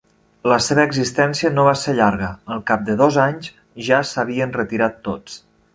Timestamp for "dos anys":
3.05-3.53